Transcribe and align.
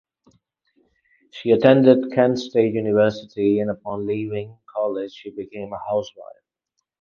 She 1.29 1.51
attended 1.51 2.11
Kent 2.11 2.39
State 2.39 2.73
University, 2.73 3.59
and 3.59 3.69
upon 3.69 4.07
leaving 4.07 4.57
college 4.75 5.13
she 5.13 5.29
became 5.29 5.73
a 5.73 5.77
housewife. 5.77 6.41